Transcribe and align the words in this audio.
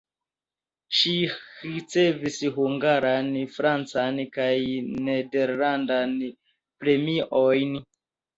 Ŝi 0.99 1.11
ricevis 1.65 2.37
hungaran, 2.55 3.29
francan 3.59 4.17
kaj 4.39 4.49
nederlandan 5.11 6.17
premiojn. 6.81 7.79